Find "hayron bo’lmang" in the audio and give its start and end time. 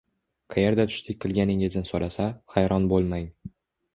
2.55-3.29